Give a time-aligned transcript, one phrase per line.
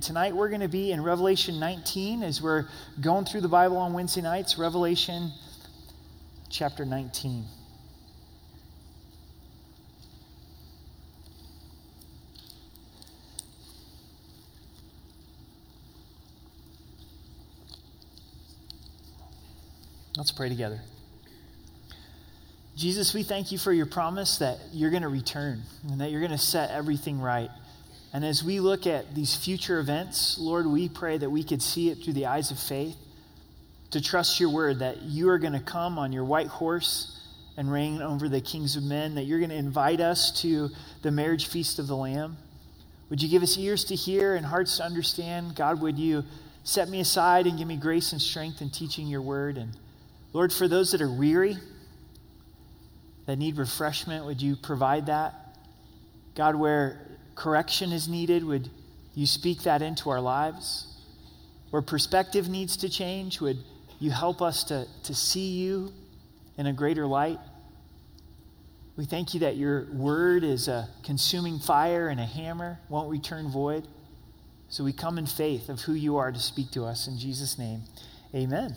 [0.00, 2.66] Tonight we're going to be in Revelation 19 as we're
[3.00, 4.58] going through the Bible on Wednesday nights.
[4.58, 5.30] Revelation
[6.50, 7.44] chapter 19.
[20.16, 20.80] Let's pray together.
[22.76, 26.20] Jesus, we thank you for your promise that you're going to return and that you're
[26.20, 27.50] going to set everything right.
[28.14, 31.90] And as we look at these future events, Lord, we pray that we could see
[31.90, 32.96] it through the eyes of faith,
[33.90, 37.20] to trust your word that you are going to come on your white horse
[37.56, 40.68] and reign over the kings of men, that you're going to invite us to
[41.02, 42.36] the marriage feast of the Lamb.
[43.10, 45.56] Would you give us ears to hear and hearts to understand?
[45.56, 46.24] God, would you
[46.62, 49.58] set me aside and give me grace and strength in teaching your word?
[49.58, 49.72] And
[50.32, 51.56] Lord, for those that are weary,
[53.26, 55.34] that need refreshment, would you provide that?
[56.34, 57.03] God, where
[57.34, 58.70] correction is needed, would
[59.14, 60.86] you speak that into our lives?
[61.70, 63.58] Where perspective needs to change, would
[63.98, 65.92] you help us to, to see you
[66.56, 67.38] in a greater light?
[68.96, 73.50] We thank you that your word is a consuming fire and a hammer, won't return
[73.50, 73.88] void.
[74.68, 77.08] So we come in faith of who you are to speak to us.
[77.08, 77.82] In Jesus' name,
[78.34, 78.76] amen.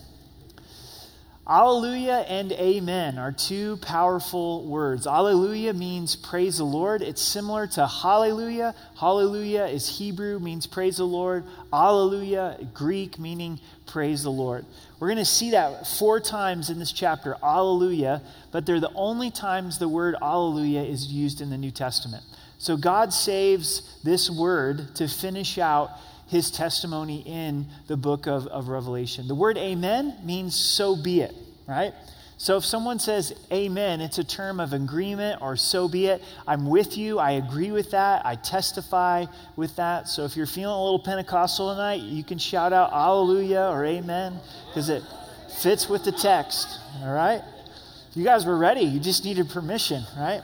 [1.50, 5.08] Alleluia and amen are two powerful words.
[5.08, 7.02] Alleluia means praise the Lord.
[7.02, 8.76] It's similar to hallelujah.
[9.00, 11.46] Hallelujah is Hebrew, means praise the Lord.
[11.72, 14.66] Alleluia, Greek, meaning praise the Lord.
[15.00, 19.32] We're going to see that four times in this chapter, Alleluia, but they're the only
[19.32, 22.26] times the word Alleluia is used in the New Testament.
[22.58, 25.92] So God saves this word to finish out
[26.28, 29.28] his testimony in the book of, of Revelation.
[29.28, 31.34] The word amen means so be it,
[31.68, 31.94] right?
[32.40, 36.22] So if someone says amen, it's a term of agreement or so be it.
[36.46, 37.18] I'm with you.
[37.18, 38.26] I agree with that.
[38.26, 40.08] I testify with that.
[40.08, 44.40] So if you're feeling a little Pentecostal tonight, you can shout out hallelujah or amen
[44.68, 45.02] because it
[45.62, 47.42] fits with the text, all right?
[48.14, 48.82] You guys were ready.
[48.82, 50.44] You just needed permission, right?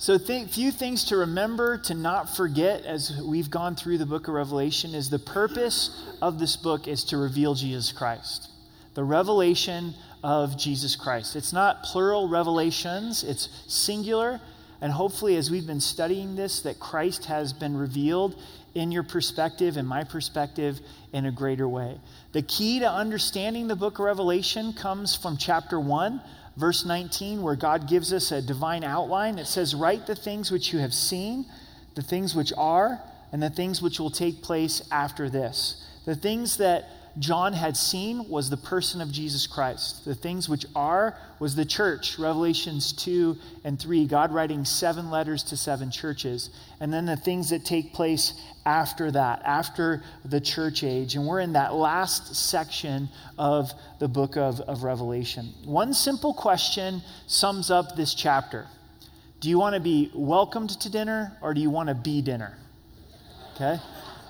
[0.00, 4.28] So, th- few things to remember, to not forget as we've gone through the book
[4.28, 5.90] of Revelation is the purpose
[6.22, 8.48] of this book is to reveal Jesus Christ.
[8.94, 11.34] The revelation of Jesus Christ.
[11.34, 14.40] It's not plural revelations, it's singular.
[14.80, 18.40] And hopefully, as we've been studying this, that Christ has been revealed
[18.76, 20.78] in your perspective and my perspective
[21.12, 21.98] in a greater way.
[22.30, 26.20] The key to understanding the book of Revelation comes from chapter 1
[26.58, 29.38] verse 19, where God gives us a divine outline.
[29.38, 31.46] It says, Write the things which you have seen,
[31.94, 33.00] the things which are,
[33.32, 35.86] and the things which will take place after this.
[36.04, 40.04] The things that John had seen was the person of Jesus Christ.
[40.04, 45.42] The things which are was the church, Revelations 2 and 3, God writing seven letters
[45.44, 46.50] to seven churches.
[46.80, 48.34] And then the things that take place
[48.64, 51.16] after that, after the church age.
[51.16, 53.08] And we're in that last section
[53.38, 55.52] of the book of, of Revelation.
[55.64, 58.66] One simple question sums up this chapter
[59.40, 62.56] Do you want to be welcomed to dinner or do you want to be dinner?
[63.54, 63.80] Okay?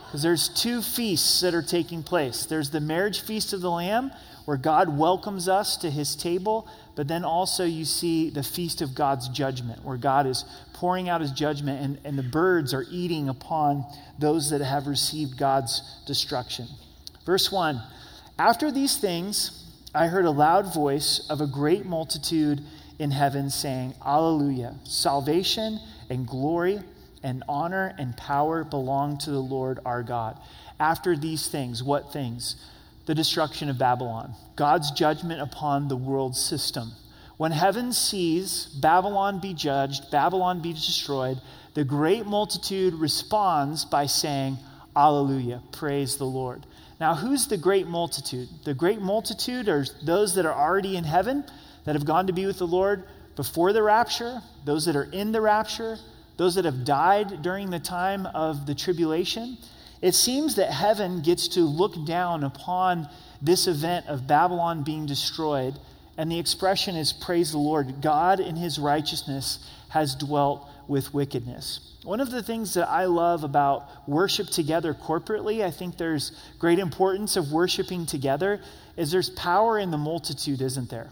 [0.09, 2.47] Because there's two feasts that are taking place.
[2.47, 4.11] There's the marriage feast of the Lamb,
[4.47, 8.95] where God welcomes us to his table, but then also you see the feast of
[8.95, 13.29] God's judgment, where God is pouring out his judgment and, and the birds are eating
[13.29, 13.85] upon
[14.19, 16.67] those that have received God's destruction.
[17.27, 17.79] Verse 1
[18.39, 22.63] After these things, I heard a loud voice of a great multitude
[22.99, 24.77] in heaven saying, Alleluia!
[24.85, 26.81] Salvation and glory
[27.23, 30.39] and honor and power belong to the Lord our God.
[30.79, 32.57] After these things, what things?
[33.07, 36.93] The destruction of Babylon, God's judgment upon the world system.
[37.37, 41.41] When heaven sees Babylon be judged, Babylon be destroyed,
[41.75, 44.59] the great multitude responds by saying,
[44.97, 46.67] Alleluia, praise the Lord.
[47.01, 48.49] Now, who's the great multitude?
[48.65, 51.45] The great multitude are those that are already in heaven,
[51.85, 53.05] that have gone to be with the Lord
[53.37, 55.97] before the rapture, those that are in the rapture,
[56.39, 59.59] those that have died during the time of the tribulation,
[60.01, 63.09] it seems that heaven gets to look down upon
[63.43, 65.75] this event of Babylon being destroyed.
[66.17, 68.01] And the expression is, Praise the Lord.
[68.01, 71.97] God in his righteousness has dwelt with wickedness.
[72.05, 76.79] One of the things that I love about worship together corporately, I think there's great
[76.79, 78.61] importance of worshiping together,
[78.97, 81.11] is there's power in the multitude, isn't there?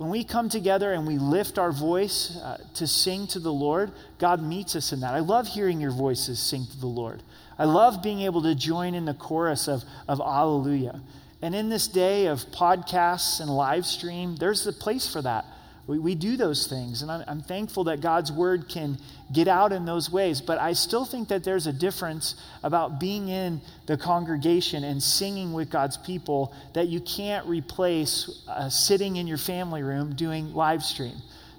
[0.00, 3.92] When we come together and we lift our voice uh, to sing to the Lord,
[4.18, 5.12] God meets us in that.
[5.12, 7.22] I love hearing your voices sing to the Lord.
[7.58, 11.02] I love being able to join in the chorus of, of Alleluia.
[11.42, 15.44] And in this day of podcasts and live stream, there's a place for that.
[15.90, 18.96] We, we do those things, and I'm, I'm thankful that God's word can
[19.32, 20.40] get out in those ways.
[20.40, 25.52] But I still think that there's a difference about being in the congregation and singing
[25.52, 30.84] with God's people that you can't replace uh, sitting in your family room doing live
[30.84, 31.16] stream.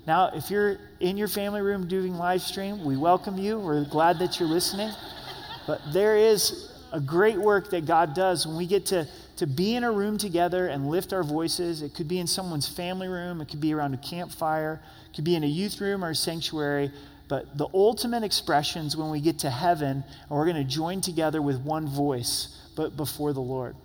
[0.08, 3.60] Now, if you're in your family room doing live stream, we welcome you.
[3.60, 4.94] We're glad that you're listening.
[5.68, 9.76] But there is a great work that God does when we get to to be
[9.76, 11.82] in a room together and lift our voices.
[11.82, 15.24] It could be in someone's family room, it could be around a campfire, it could
[15.24, 16.92] be in a youth room or a sanctuary.
[17.28, 21.42] But the ultimate expressions when we get to heaven, and we're going to join together
[21.42, 23.76] with one voice, but before the Lord.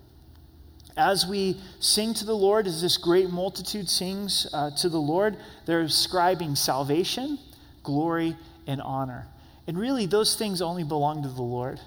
[0.97, 5.37] As we sing to the Lord, as this great multitude sings uh, to the Lord,
[5.65, 7.39] they're ascribing salvation,
[7.83, 8.35] glory,
[8.65, 9.27] and honor.
[9.67, 11.79] And really, those things only belong to the Lord.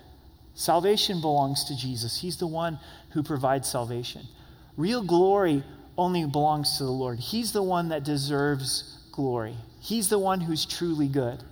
[0.54, 2.20] Salvation belongs to Jesus.
[2.20, 2.78] He's the one
[3.10, 4.22] who provides salvation.
[4.76, 5.62] Real glory
[5.98, 7.18] only belongs to the Lord.
[7.18, 9.56] He's the one that deserves glory.
[9.80, 11.42] He's the one who's truly good.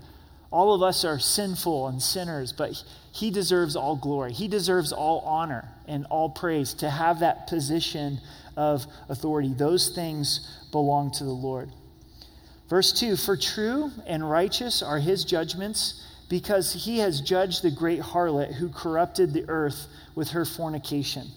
[0.51, 2.83] All of us are sinful and sinners, but
[3.13, 4.33] he deserves all glory.
[4.33, 8.21] He deserves all honor and all praise to have that position
[8.57, 9.53] of authority.
[9.53, 11.71] Those things belong to the Lord.
[12.71, 18.01] Verse 2 For true and righteous are his judgments, because he has judged the great
[18.01, 21.29] harlot who corrupted the earth with her fornication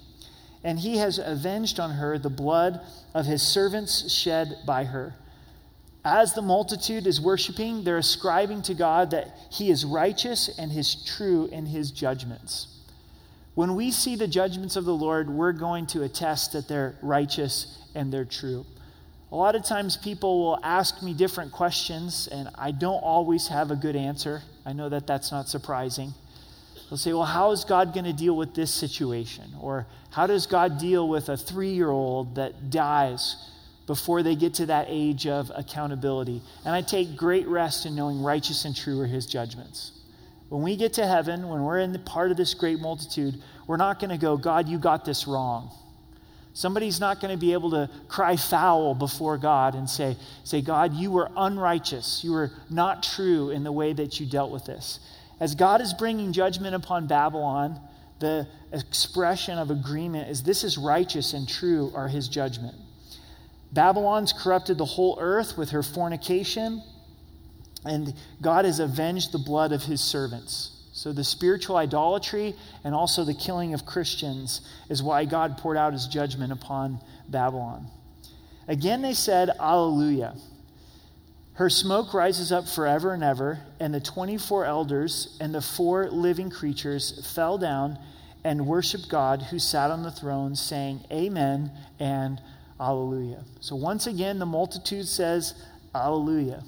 [0.63, 2.81] and he has avenged on her the blood
[3.13, 5.15] of his servants shed by her.
[6.03, 10.95] As the multitude is worshiping, they're ascribing to God that he is righteous and is
[10.95, 12.67] true in his judgments.
[13.53, 17.77] When we see the judgments of the Lord, we're going to attest that they're righteous
[17.93, 18.65] and they're true.
[19.31, 23.71] A lot of times people will ask me different questions, and I don't always have
[23.71, 24.41] a good answer.
[24.65, 26.13] I know that that's not surprising.
[26.91, 29.45] They'll say, well, how is God going to deal with this situation?
[29.61, 33.49] Or how does God deal with a three year old that dies
[33.87, 36.41] before they get to that age of accountability?
[36.65, 39.93] And I take great rest in knowing righteous and true are his judgments.
[40.49, 43.77] When we get to heaven, when we're in the part of this great multitude, we're
[43.77, 45.71] not going to go, God, you got this wrong.
[46.51, 50.93] Somebody's not going to be able to cry foul before God and say, say, God,
[50.93, 52.21] you were unrighteous.
[52.21, 54.99] You were not true in the way that you dealt with this.
[55.41, 57.79] As God is bringing judgment upon Babylon,
[58.19, 62.75] the expression of agreement is this is righteous and true are his judgment.
[63.73, 66.83] Babylon's corrupted the whole earth with her fornication,
[67.83, 70.77] and God has avenged the blood of his servants.
[70.93, 72.53] So, the spiritual idolatry
[72.83, 77.87] and also the killing of Christians is why God poured out his judgment upon Babylon.
[78.67, 80.35] Again, they said, Alleluia.
[81.53, 86.49] Her smoke rises up forever and ever, and the 24 elders and the four living
[86.49, 87.99] creatures fell down
[88.43, 92.41] and worshiped God who sat on the throne, saying, Amen and
[92.79, 93.43] Alleluia.
[93.59, 95.53] So once again, the multitude says,
[95.93, 96.63] Alleluia.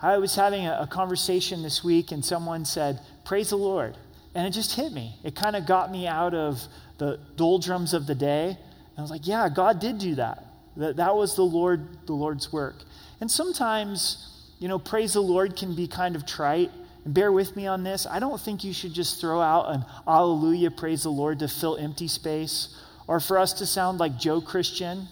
[0.00, 3.96] I was having a, a conversation this week, and someone said, Praise the Lord.
[4.34, 5.16] And it just hit me.
[5.24, 6.62] It kind of got me out of
[6.98, 8.48] the doldrums of the day.
[8.48, 10.44] And I was like, yeah, God did do that.
[10.76, 12.76] That, that was the Lord, the Lord's work.
[13.20, 16.70] And sometimes, you know, praise the Lord can be kind of trite.
[17.04, 18.06] And bear with me on this.
[18.06, 21.76] I don't think you should just throw out an hallelujah, praise the Lord to fill
[21.76, 22.76] empty space
[23.06, 25.06] or for us to sound like Joe Christian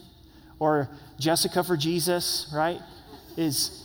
[0.58, 2.80] or Jessica for Jesus, right?
[3.36, 3.84] Is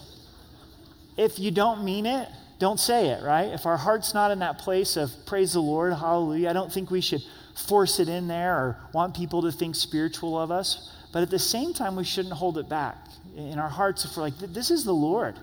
[1.17, 2.27] if you don't mean it,
[2.59, 3.47] don't say it, right?
[3.53, 6.91] If our heart's not in that place of praise the Lord, hallelujah, I don't think
[6.91, 7.21] we should
[7.67, 10.91] force it in there or want people to think spiritual of us.
[11.11, 12.97] But at the same time, we shouldn't hold it back
[13.35, 15.35] in our hearts if we're like, this is the Lord.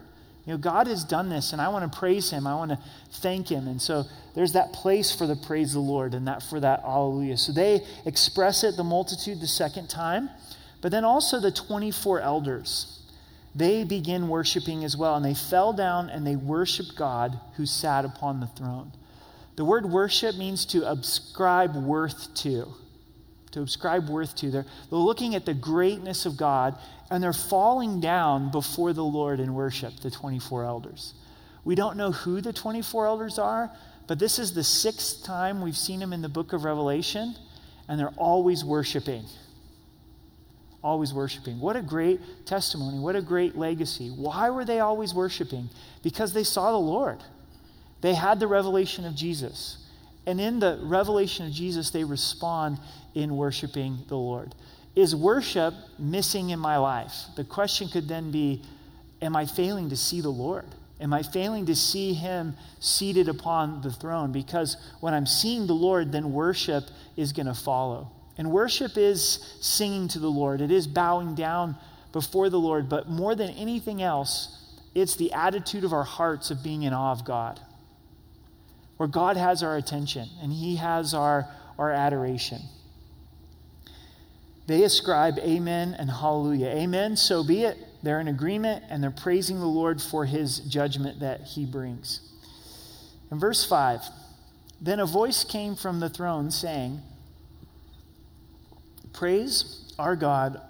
[0.44, 2.46] You know, God has done this, and I want to praise Him.
[2.46, 2.78] I want to
[3.14, 3.66] thank Him.
[3.66, 4.04] And so
[4.37, 7.37] there's that place for the praise of the Lord and that for that hallelujah.
[7.37, 10.30] So they express it, the multitude, the second time.
[10.80, 13.02] But then also the 24 elders.
[13.56, 18.04] They begin worshiping as well, and they fell down and they worshiped God who sat
[18.04, 18.92] upon the throne.
[19.56, 22.75] The word worship means to ascribe worth to
[23.57, 24.51] to ascribe worth to.
[24.51, 26.79] They're, they're looking at the greatness of God
[27.11, 31.15] and they're falling down before the Lord in worship, the 24 elders.
[31.65, 33.71] We don't know who the 24 elders are,
[34.07, 37.35] but this is the sixth time we've seen them in the book of Revelation,
[37.89, 39.25] and they're always worshiping.
[40.85, 41.59] Always worshiping.
[41.59, 42.99] What a great testimony.
[42.99, 44.11] What a great legacy.
[44.11, 45.71] Why were they always worshiping?
[46.03, 47.25] Because they saw the Lord.
[48.03, 49.86] They had the revelation of Jesus.
[50.26, 52.78] And in the revelation of Jesus, they respond
[53.14, 54.54] in worshiping the Lord.
[54.95, 57.14] Is worship missing in my life?
[57.37, 58.62] The question could then be
[59.23, 60.66] Am I failing to see the Lord?
[61.00, 64.33] Am I failing to see him seated upon the throne?
[64.33, 66.85] Because when I'm seeing the Lord, then worship
[67.16, 68.11] is going to follow.
[68.38, 71.76] And worship is singing to the Lord, it is bowing down
[72.12, 74.56] before the Lord, but more than anything else,
[74.95, 77.61] it's the attitude of our hearts of being in awe of God,
[78.97, 81.49] where God has our attention and He has our,
[81.79, 82.61] our adoration.
[84.67, 86.69] They ascribe amen and hallelujah.
[86.69, 87.79] Amen, so be it.
[88.03, 92.21] They're in agreement and they're praising the Lord for his judgment that he brings.
[93.31, 94.03] In verse 5,
[94.81, 97.00] then a voice came from the throne saying,
[99.12, 100.61] Praise our God,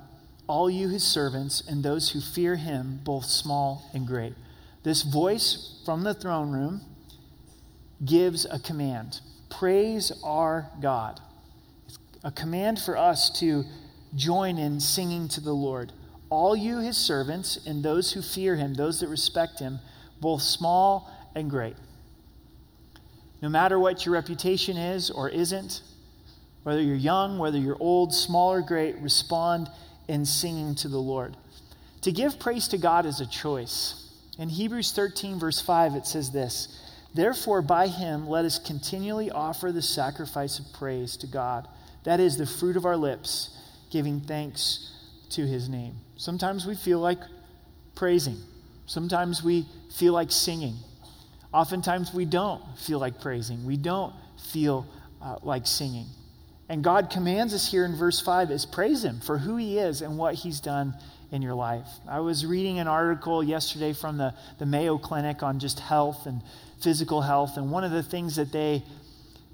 [0.47, 4.35] all you his servants, and those who fear him, both small and great.
[4.83, 6.83] This voice from the throne room
[8.04, 11.20] gives a command Praise our God.
[11.86, 13.64] It's a command for us to
[14.14, 15.92] join in singing to the Lord.
[16.28, 19.78] All you, his servants, and those who fear him, those that respect him,
[20.20, 21.76] both small and great.
[23.40, 25.82] No matter what your reputation is or isn't,
[26.64, 29.70] whether you're young, whether you're old, small or great, respond
[30.08, 31.36] in singing to the Lord.
[32.02, 34.10] To give praise to God is a choice.
[34.38, 36.86] In Hebrews 13, verse 5, it says this
[37.16, 41.66] Therefore, by him, let us continually offer the sacrifice of praise to God.
[42.04, 43.56] That is the fruit of our lips
[43.90, 44.92] giving thanks
[45.30, 45.94] to his name.
[46.16, 47.18] Sometimes we feel like
[47.94, 48.37] praising,
[48.85, 49.64] sometimes we
[49.96, 50.75] feel like singing.
[51.54, 54.12] Oftentimes we don't feel like praising, we don't
[54.52, 54.87] feel
[55.23, 56.08] uh, like singing.
[56.68, 60.02] And God commands us here in verse 5 is praise him for who he is
[60.02, 60.94] and what he's done
[61.37, 61.87] in your life.
[62.09, 66.43] I was reading an article yesterday from the, the Mayo Clinic on just health and
[66.83, 68.83] physical health, and one of the things that they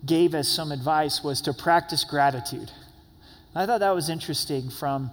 [0.06, 2.70] gave as some advice was to practice gratitude.
[3.54, 5.10] I thought that was interesting from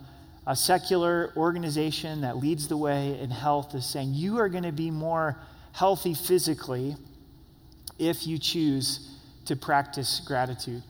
[0.47, 4.71] a secular organization that leads the way in health is saying you are going to
[4.71, 5.37] be more
[5.73, 6.95] healthy physically
[7.99, 9.11] if you choose
[9.45, 10.81] to practice gratitude.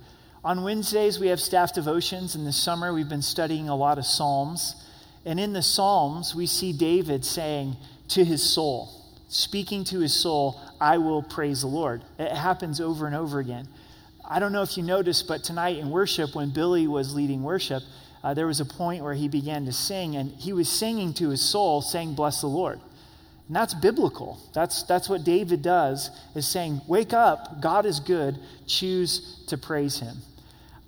[0.44, 2.36] On Wednesdays, we have staff devotions.
[2.36, 4.86] In the summer, we've been studying a lot of Psalms.
[5.26, 7.76] And in the Psalms, we see David saying
[8.10, 8.90] to his soul,
[9.28, 12.04] speaking to his soul, I will praise the Lord.
[12.18, 13.68] It happens over and over again.
[14.28, 17.84] I don't know if you noticed, but tonight in worship, when Billy was leading worship,
[18.24, 21.30] uh, there was a point where he began to sing, and he was singing to
[21.30, 22.80] his soul, saying, Bless the Lord.
[23.48, 24.40] And that's biblical.
[24.54, 30.00] That's, that's what David does, is saying, Wake up, God is good, choose to praise
[30.00, 30.18] him.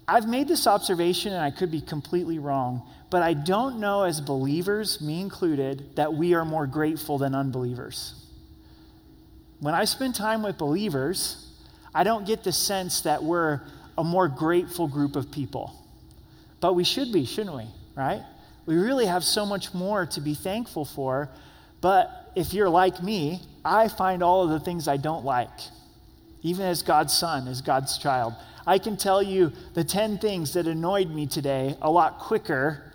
[0.08, 4.22] I've made this observation, and I could be completely wrong, but I don't know as
[4.22, 8.15] believers, me included, that we are more grateful than unbelievers.
[9.60, 11.46] When I spend time with believers,
[11.94, 13.60] I don't get the sense that we're
[13.98, 15.75] a more grateful group of people.
[16.62, 17.68] But we should be, shouldn't we?
[17.98, 18.24] Right?
[18.65, 21.30] We really have so much more to be thankful for.
[21.82, 25.50] But if you're like me, I find all of the things I don't like,
[26.44, 28.36] even as God's son, as God's child.
[28.65, 32.91] I can tell you the 10 things that annoyed me today a lot quicker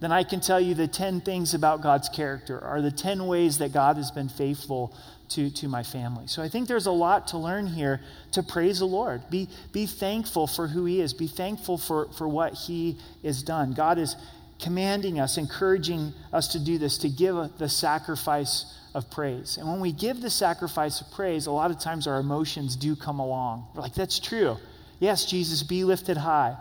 [0.00, 3.58] than I can tell you the 10 things about God's character or the 10 ways
[3.58, 4.94] that God has been faithful
[5.30, 6.26] to, to my family.
[6.26, 8.00] So I think there's a lot to learn here
[8.32, 9.22] to praise the Lord.
[9.30, 13.72] Be, be thankful for who He is, be thankful for, for what He has done.
[13.72, 14.16] God is
[14.60, 19.58] commanding us, encouraging us to do this, to give the sacrifice of praise.
[19.58, 22.96] And when we give the sacrifice of praise, a lot of times our emotions do
[22.96, 23.66] come along.
[23.74, 24.56] We're like, that's true.
[25.00, 26.56] Yes, Jesus, be lifted high.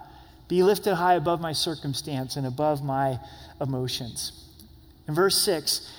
[0.48, 3.20] Be lifted high above my circumstance and above my
[3.60, 4.44] emotions.
[5.08, 5.92] In verse 6,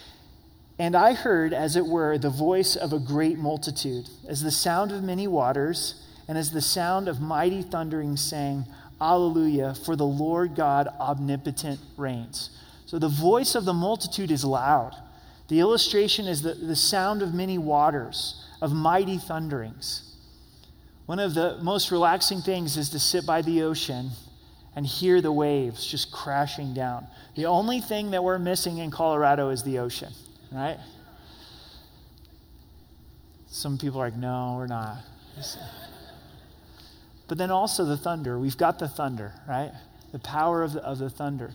[0.79, 4.93] and I heard, as it were, the voice of a great multitude, as the sound
[4.93, 8.67] of many waters, and as the sound of mighty thundering, saying,
[9.01, 12.51] Alleluia, for the Lord God omnipotent reigns.
[12.87, 14.95] So the voice of the multitude is loud.
[15.49, 20.15] The illustration is the, the sound of many waters, of mighty thunderings.
[21.07, 24.11] One of the most relaxing things is to sit by the ocean
[24.77, 27.07] and hear the waves just crashing down.
[27.35, 30.13] The only thing that we're missing in Colorado is the ocean
[30.53, 30.79] right?
[33.49, 34.99] Some people are like, no, we're not.
[37.29, 38.39] But then also the thunder.
[38.39, 39.73] We've got the thunder, right?
[40.13, 41.53] The power of the, of the thunder.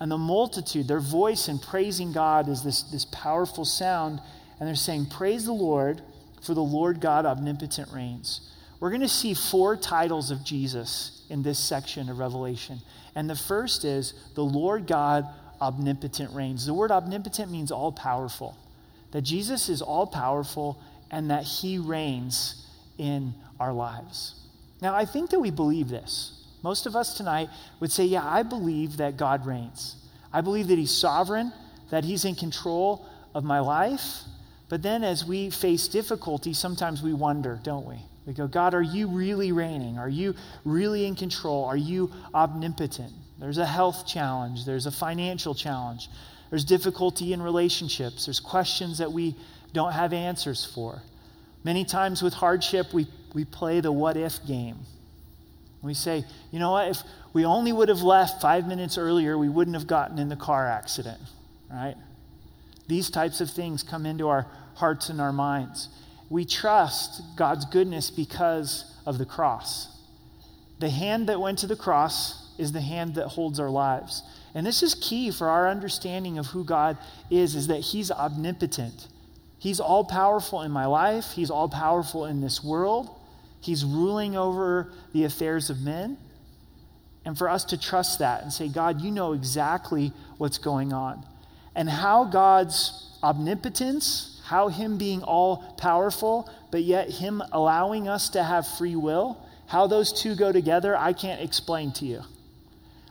[0.00, 4.20] And the multitude, their voice in praising God is this, this powerful sound.
[4.58, 6.02] And they're saying, Praise the Lord,
[6.42, 8.50] for the Lord God omnipotent reigns.
[8.80, 12.80] We're going to see four titles of Jesus in this section of Revelation.
[13.14, 15.26] And the first is the Lord God
[15.60, 16.66] omnipotent reigns.
[16.66, 18.56] The word omnipotent means all powerful,
[19.12, 22.66] that Jesus is all powerful and that he reigns
[22.98, 24.34] in our lives.
[24.80, 26.44] Now, I think that we believe this.
[26.62, 27.48] Most of us tonight
[27.80, 29.96] would say, Yeah, I believe that God reigns.
[30.32, 31.52] I believe that he's sovereign,
[31.90, 34.22] that he's in control of my life.
[34.68, 37.98] But then as we face difficulty, sometimes we wonder, don't we?
[38.26, 39.98] We go, God, are you really reigning?
[39.98, 41.64] Are you really in control?
[41.64, 43.12] Are you omnipotent?
[43.38, 46.08] There's a health challenge, there's a financial challenge,
[46.50, 48.26] There's difficulty in relationships.
[48.26, 49.34] There's questions that we
[49.72, 51.02] don't have answers for.
[51.64, 54.76] Many times with hardship, we, we play the what if game.
[55.82, 57.02] We say, you know what, if
[57.32, 60.68] we only would have left five minutes earlier, we wouldn't have gotten in the car
[60.68, 61.20] accident,
[61.70, 61.96] right?
[62.86, 65.88] These types of things come into our hearts and our minds.
[66.28, 69.88] We trust God's goodness because of the cross.
[70.78, 74.22] The hand that went to the cross is the hand that holds our lives.
[74.54, 76.96] And this is key for our understanding of who God
[77.30, 79.08] is is that he's omnipotent.
[79.58, 83.10] He's all powerful in my life, he's all powerful in this world.
[83.60, 86.18] He's ruling over the affairs of men.
[87.24, 91.24] And for us to trust that and say, God, you know exactly what's going on.
[91.74, 98.42] And how God's omnipotence, how Him being all powerful, but yet Him allowing us to
[98.42, 102.22] have free will, how those two go together, I can't explain to you.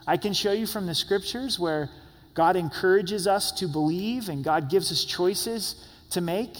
[0.06, 1.90] I can show you from the scriptures where
[2.34, 6.58] God encourages us to believe and God gives us choices to make,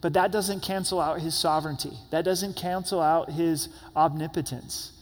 [0.00, 1.92] but that doesn't cancel out his sovereignty.
[2.10, 4.92] That doesn't cancel out his omnipotence.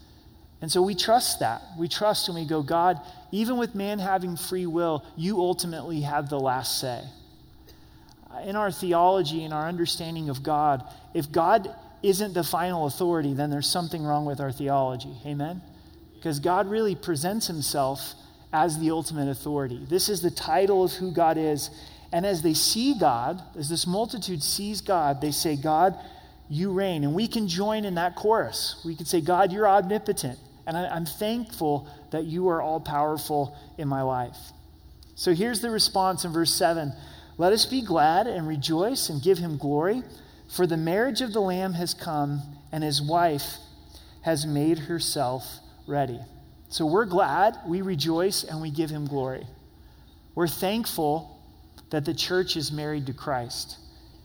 [0.63, 1.63] And so we trust that.
[1.79, 3.01] We trust and we go, God,
[3.31, 7.03] even with man having free will, you ultimately have the last say.
[8.45, 13.51] In our theology, in our understanding of God, if God isn't the final authority, then
[13.51, 15.13] there's something wrong with our theology.
[15.25, 15.63] Amen?
[16.15, 18.15] Because God really presents himself
[18.53, 19.85] as the ultimate authority.
[19.89, 21.71] This is the title of who God is.
[22.13, 25.95] And as they see God, as this multitude sees God, they say, God,
[26.49, 27.05] you reign.
[27.05, 28.81] And we can join in that chorus.
[28.85, 30.39] We can say, God, you're omnipotent.
[30.67, 34.37] And I, am thankful that you are all powerful in my life.
[35.15, 36.93] So here's the response in verse 7
[37.39, 40.03] Let us be glad and rejoice and give him glory,
[40.49, 42.41] for the marriage of the Lamb has come,
[42.73, 43.57] and his wife
[44.23, 45.45] has made herself
[45.87, 46.21] ready.
[46.69, 49.47] So we're glad, we rejoice, and we give him glory.
[50.35, 51.41] We're thankful
[51.91, 53.77] that the church is married to Christ.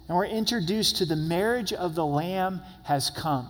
[0.07, 3.47] And we're introduced to the marriage of the Lamb has come.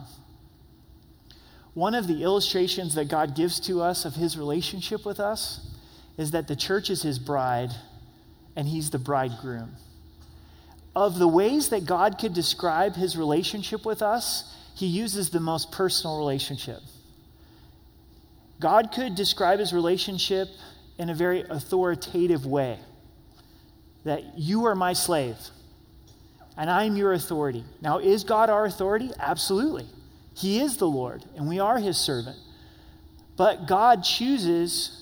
[1.73, 5.67] One of the illustrations that God gives to us of his relationship with us
[6.17, 7.71] is that the church is his bride
[8.55, 9.75] and he's the bridegroom.
[10.95, 15.71] Of the ways that God could describe his relationship with us, he uses the most
[15.71, 16.79] personal relationship.
[18.59, 20.47] God could describe his relationship
[20.97, 22.77] in a very authoritative way
[24.03, 25.37] that you are my slave
[26.57, 27.63] and I'm your authority.
[27.81, 29.11] Now, is God our authority?
[29.19, 29.85] Absolutely.
[30.35, 32.37] He is the Lord and we are his servant.
[33.37, 35.00] But God chooses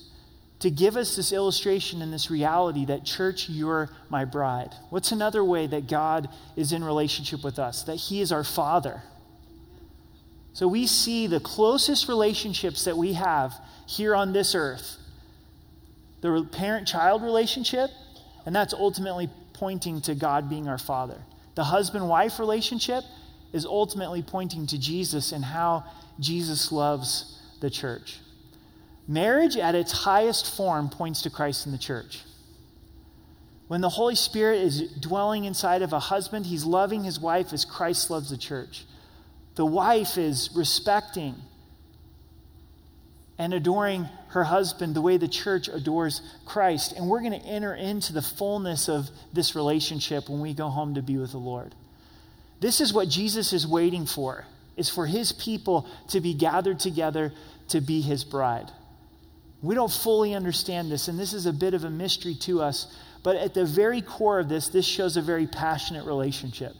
[0.59, 4.73] to give us this illustration and this reality that, church, you're my bride.
[4.89, 7.83] What's another way that God is in relationship with us?
[7.83, 9.01] That he is our father.
[10.53, 13.53] So we see the closest relationships that we have
[13.87, 14.97] here on this earth
[16.21, 17.89] the parent child relationship
[18.45, 21.17] and that's ultimately pointing to God being our Father.
[21.55, 23.03] The husband wife relationship
[23.53, 25.83] is ultimately pointing to Jesus and how
[26.19, 28.19] Jesus loves the church.
[29.09, 32.21] Marriage at its highest form points to Christ in the church.
[33.67, 37.65] When the Holy Spirit is dwelling inside of a husband, he's loving his wife as
[37.65, 38.85] Christ loves the church.
[39.55, 41.33] The wife is respecting
[43.39, 46.91] and adoring her husband the way the church adores Christ.
[46.91, 50.93] And we're going to enter into the fullness of this relationship when we go home
[50.93, 51.73] to be with the Lord.
[52.59, 54.45] This is what Jesus is waiting for,
[54.77, 57.33] is for his people to be gathered together
[57.69, 58.71] to be his bride.
[59.61, 62.95] We don't fully understand this, and this is a bit of a mystery to us,
[63.23, 66.73] but at the very core of this, this shows a very passionate relationship.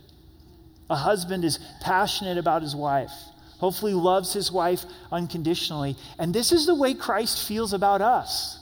[0.89, 3.11] A husband is passionate about his wife
[3.59, 5.95] hopefully loves his wife unconditionally.
[6.17, 8.57] And this is the way Christ feels about us.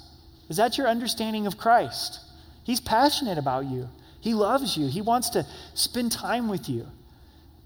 [0.49, 2.19] Is that your understanding of Christ?
[2.63, 6.87] He's passionate about you, he loves you, he wants to spend time with you.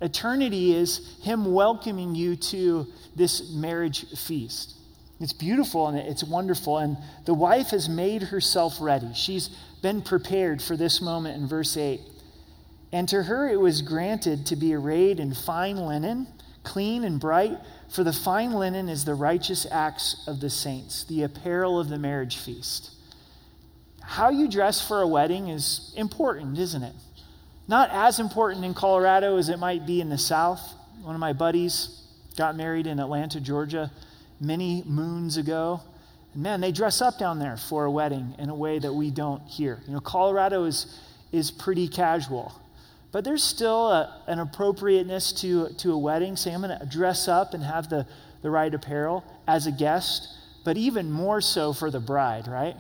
[0.02, 4.76] Eternity is him welcoming you to this marriage feast.
[5.22, 6.80] It's beautiful and it's wonderful.
[6.80, 9.14] And the wife has made herself ready.
[9.14, 9.50] She's
[9.82, 12.02] been prepared for this moment in verse 8.
[12.92, 16.28] And to her it was granted to be arrayed in fine linen
[16.64, 17.58] clean and bright,
[17.90, 21.98] for the fine linen is the righteous acts of the saints, the apparel of the
[21.98, 22.92] marriage feast.
[24.02, 26.94] How you dress for a wedding is important, isn't it?
[27.68, 30.62] Not as important in Colorado as it might be in the South.
[31.02, 32.04] One of my buddies
[32.36, 33.92] got married in Atlanta, Georgia,
[34.42, 35.80] many moons ago.
[36.34, 39.12] And man, they dress up down there for a wedding in a way that we
[39.12, 39.80] don't here.
[39.88, 41.00] You know, Colorado is,
[41.32, 42.52] is pretty casual.
[43.12, 46.36] But there's still a, an appropriateness to, to a wedding.
[46.36, 48.08] Say, I'm going to dress up and have the,
[48.42, 50.28] the right apparel as a guest,
[50.66, 52.76] but even more so for the bride, right?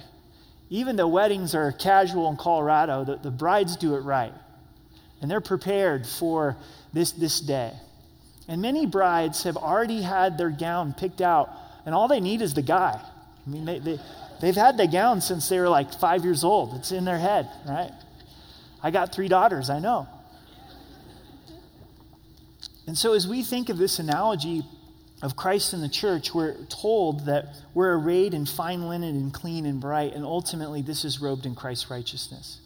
[0.69, 4.33] Even though weddings are casual in Colorado, the, the brides do it right.
[5.21, 6.55] And they're prepared for
[6.93, 7.73] this, this day.
[8.47, 11.49] And many brides have already had their gown picked out,
[11.85, 12.99] and all they need is the guy.
[13.45, 13.99] I mean, they, they,
[14.41, 16.75] they've had the gown since they were like five years old.
[16.75, 17.91] It's in their head, right?
[18.83, 20.07] I got three daughters, I know.
[22.87, 24.63] And so, as we think of this analogy
[25.21, 29.65] of Christ and the church, we're told that we're arrayed in fine linen and clean
[29.65, 32.60] and bright, and ultimately, this is robed in Christ's righteousness.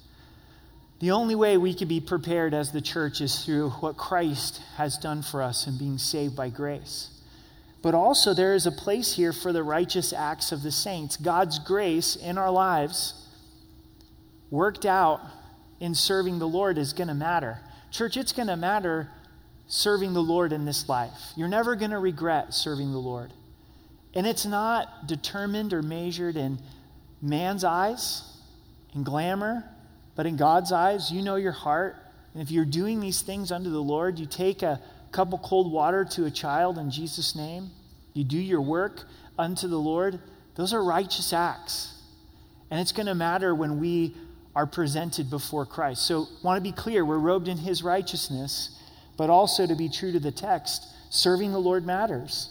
[0.99, 4.97] The only way we can be prepared as the church is through what Christ has
[4.97, 7.10] done for us in being saved by grace.
[7.81, 11.17] But also, there is a place here for the righteous acts of the saints.
[11.17, 13.27] God's grace in our lives,
[14.49, 15.21] worked out
[15.79, 17.60] in serving the Lord, is going to matter.
[17.91, 19.10] Church, it's going to matter
[19.67, 21.34] serving the Lord in this life.
[21.36, 23.34] You're never going to regret serving the Lord.
[24.13, 26.60] And it's not determined or measured in
[27.21, 28.23] man's eyes,
[28.95, 29.65] in glamour,
[30.15, 31.12] but in God's eyes.
[31.12, 31.95] You know your heart.
[32.34, 35.71] And if you're doing these things unto the Lord, you take a cup of cold
[35.71, 37.69] water to a child in Jesus' name,
[38.13, 39.04] you do your work
[39.39, 40.19] unto the Lord,
[40.56, 41.93] those are righteous acts.
[42.69, 44.15] And it's going to matter when we
[44.56, 46.06] are presented before Christ.
[46.06, 48.75] So, want to be clear, we're robed in his righteousness
[49.17, 52.49] but also to be true to the text, serving the Lord matters.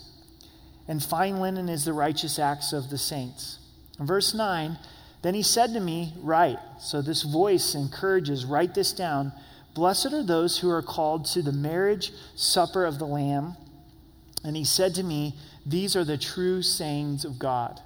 [0.89, 3.59] And fine linen is the righteous acts of the saints.
[3.99, 4.79] In verse 9,
[5.25, 6.59] then he said to me, Write.
[6.79, 9.33] So this voice encourages, write this down.
[9.73, 13.57] Blessed are those who are called to the marriage supper of the Lamb.
[14.45, 15.35] And he said to me,
[15.65, 17.81] These are the true sayings of God.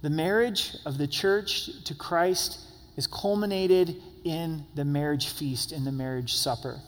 [0.00, 2.60] The marriage of the church to Christ
[2.96, 6.80] is culminated in the marriage feast, in the marriage supper.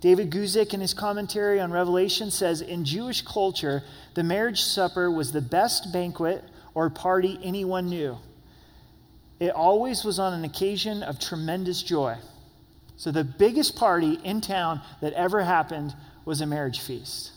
[0.00, 3.82] David Guzik, in his commentary on Revelation, says In Jewish culture,
[4.14, 8.16] the marriage supper was the best banquet or party anyone knew.
[9.40, 12.16] It always was on an occasion of tremendous joy.
[12.96, 17.30] So, the biggest party in town that ever happened was a marriage feast.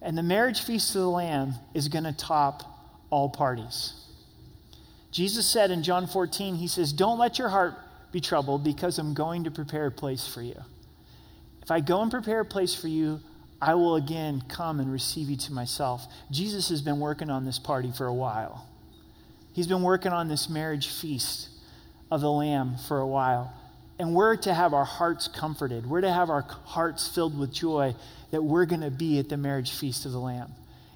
[0.00, 2.62] And the marriage feast of the Lamb is going to top
[3.10, 3.94] all parties.
[5.10, 7.74] Jesus said in John 14, He says, Don't let your heart
[8.12, 10.56] be troubled because I'm going to prepare a place for you.
[11.62, 13.20] If I go and prepare a place for you,
[13.60, 16.06] I will again come and receive you to myself.
[16.30, 18.66] Jesus has been working on this party for a while.
[19.52, 21.48] He's been working on this marriage feast
[22.10, 23.52] of the Lamb for a while.
[23.98, 25.86] And we're to have our hearts comforted.
[25.86, 27.94] We're to have our hearts filled with joy
[28.30, 30.52] that we're going to be at the marriage feast of the Lamb.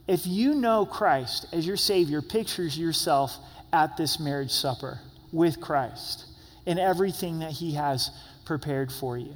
[0.07, 3.37] If you know Christ as your Savior, pictures yourself
[3.73, 5.01] at this marriage supper
[5.33, 6.27] with Christ
[6.65, 8.11] in everything that He has
[8.45, 9.35] prepared for you.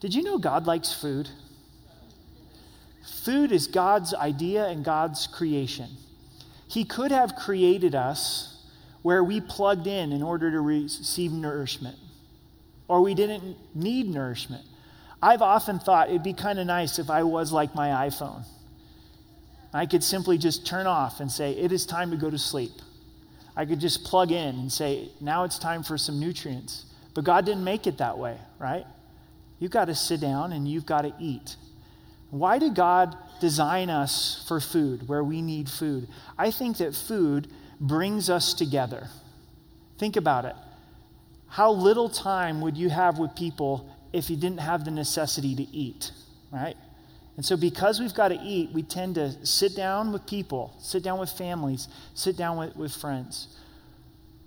[0.00, 1.28] Did you know God likes food?
[3.24, 5.88] Food is God's idea and God's creation.
[6.68, 8.62] He could have created us
[9.02, 11.96] where we plugged in in order to receive nourishment,
[12.86, 14.64] or we didn't need nourishment.
[15.22, 18.44] I've often thought it'd be kind of nice if I was like my iPhone.
[19.72, 22.72] I could simply just turn off and say, It is time to go to sleep.
[23.56, 26.84] I could just plug in and say, Now it's time for some nutrients.
[27.14, 28.86] But God didn't make it that way, right?
[29.58, 31.56] You've got to sit down and you've got to eat.
[32.30, 36.08] Why did God design us for food where we need food?
[36.36, 37.48] I think that food
[37.80, 39.08] brings us together.
[39.98, 40.54] Think about it.
[41.48, 45.62] How little time would you have with people if you didn't have the necessity to
[45.62, 46.10] eat,
[46.52, 46.76] right?
[47.36, 51.02] And so, because we've got to eat, we tend to sit down with people, sit
[51.02, 53.46] down with families, sit down with, with friends.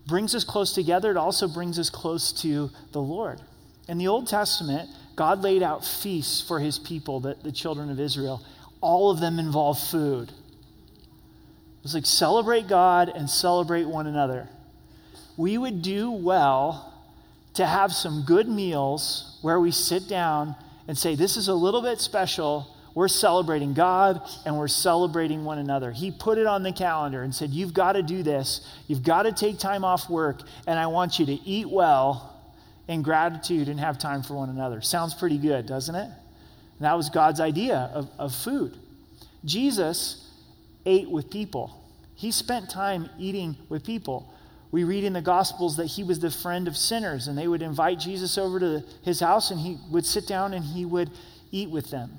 [0.07, 1.09] Brings us close together.
[1.09, 3.39] It also brings us close to the Lord.
[3.87, 4.89] In the Old Testament,
[5.21, 8.43] God laid out feasts for his people, the, the children of Israel.
[8.81, 10.29] All of them involve food.
[10.29, 14.49] It was like celebrate God and celebrate one another.
[15.37, 16.91] We would do well
[17.53, 20.55] to have some good meals where we sit down
[20.87, 22.75] and say, This is a little bit special.
[22.95, 25.91] We're celebrating God and we're celebrating one another.
[25.91, 28.67] He put it on the calendar and said, You've got to do this.
[28.87, 32.30] You've got to take time off work, and I want you to eat well
[32.91, 34.81] in gratitude and have time for one another.
[34.81, 36.05] Sounds pretty good, doesn't it?
[36.07, 38.75] And that was God's idea of, of food.
[39.45, 40.29] Jesus
[40.85, 41.77] ate with people,
[42.15, 44.31] he spent time eating with people.
[44.71, 47.61] We read in the Gospels that he was the friend of sinners, and they would
[47.61, 51.09] invite Jesus over to his house, and he would sit down and he would
[51.51, 52.11] eat with them.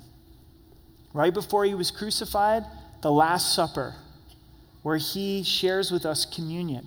[1.15, 2.65] Right before he was crucified,
[3.01, 3.95] the Last Supper,
[4.83, 6.87] where he shares with us communion.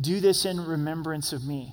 [0.00, 1.72] Do this in remembrance of me.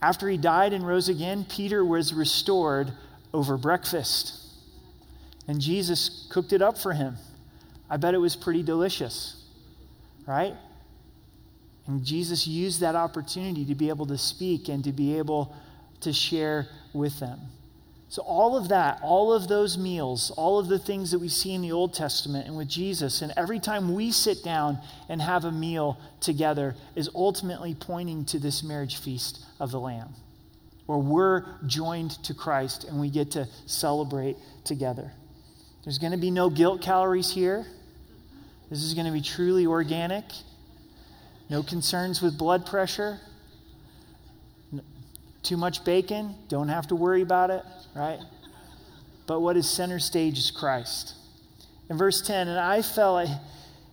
[0.00, 2.92] After he died and rose again, Peter was restored
[3.34, 4.34] over breakfast.
[5.48, 7.16] And Jesus cooked it up for him.
[7.90, 9.42] I bet it was pretty delicious,
[10.26, 10.54] right?
[11.86, 15.56] And Jesus used that opportunity to be able to speak and to be able
[16.02, 17.40] to share with them.
[18.10, 21.52] So, all of that, all of those meals, all of the things that we see
[21.52, 24.78] in the Old Testament and with Jesus, and every time we sit down
[25.10, 30.14] and have a meal together, is ultimately pointing to this marriage feast of the Lamb,
[30.86, 35.12] where we're joined to Christ and we get to celebrate together.
[35.84, 37.66] There's going to be no guilt calories here.
[38.70, 40.24] This is going to be truly organic.
[41.50, 43.20] No concerns with blood pressure.
[45.42, 47.62] Too much bacon, don't have to worry about it,
[47.94, 48.18] right?
[49.26, 51.14] But what is center stage is Christ.
[51.90, 53.28] In verse 10, and I fell at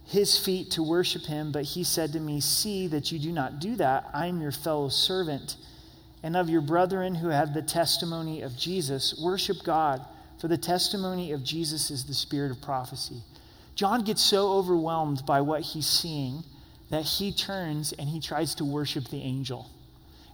[0.05, 3.59] his feet to worship him, but he said to me, See that you do not
[3.59, 4.09] do that.
[4.13, 5.57] I am your fellow servant
[6.23, 9.19] and of your brethren who have the testimony of Jesus.
[9.23, 10.03] Worship God,
[10.39, 13.21] for the testimony of Jesus is the spirit of prophecy.
[13.75, 16.43] John gets so overwhelmed by what he's seeing
[16.89, 19.69] that he turns and he tries to worship the angel.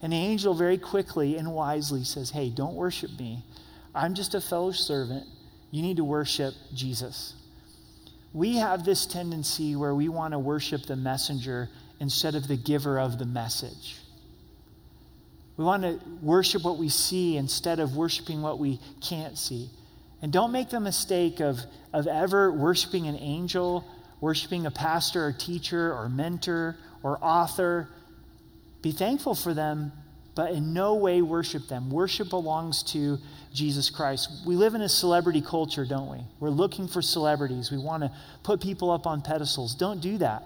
[0.02, 3.44] And the angel very quickly and wisely says, Hey, don't worship me.
[3.94, 5.28] I'm just a fellow servant.
[5.70, 7.34] You need to worship Jesus.
[8.34, 13.00] We have this tendency where we want to worship the messenger instead of the giver
[13.00, 13.98] of the message.
[15.58, 19.70] We want to worship what we see instead of worshiping what we can't see.
[20.22, 21.60] And don't make the mistake of,
[21.94, 23.86] of ever worshiping an angel,
[24.22, 27.90] worshiping a pastor or teacher or mentor or author
[28.82, 29.92] be thankful for them,
[30.36, 31.90] but in no way worship them.
[31.90, 33.18] Worship belongs to
[33.54, 34.30] Jesus Christ.
[34.46, 36.20] We live in a celebrity culture, don't we?
[36.40, 37.70] We're looking for celebrities.
[37.72, 38.12] We want to
[38.44, 39.76] put people up on pedestals.
[39.76, 40.44] Don't do that.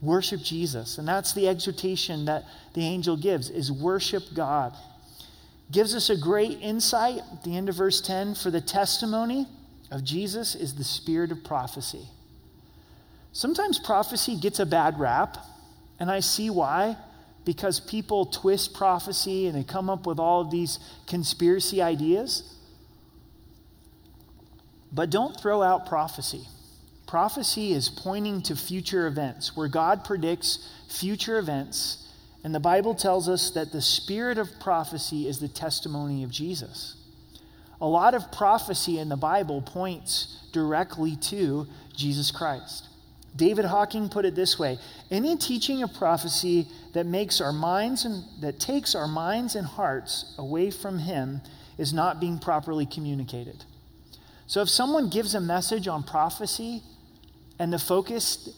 [0.00, 0.98] Worship Jesus.
[0.98, 4.74] And that's the exhortation that the angel gives is worship God.
[5.72, 9.46] Gives us a great insight at the end of verse 10 for the testimony
[9.90, 12.08] of Jesus is the spirit of prophecy.
[13.32, 15.36] Sometimes prophecy gets a bad rap,
[15.98, 16.96] and I see why
[17.46, 22.54] because people twist prophecy and they come up with all of these conspiracy ideas.
[24.92, 26.42] But don't throw out prophecy.
[27.06, 32.08] Prophecy is pointing to future events, where God predicts future events.
[32.42, 36.96] And the Bible tells us that the spirit of prophecy is the testimony of Jesus.
[37.80, 42.85] A lot of prophecy in the Bible points directly to Jesus Christ.
[43.36, 44.78] David Hocking put it this way
[45.10, 50.34] any teaching of prophecy that makes our minds and that takes our minds and hearts
[50.38, 51.40] away from him
[51.78, 53.64] is not being properly communicated.
[54.46, 56.82] So if someone gives a message on prophecy
[57.58, 58.48] and the focus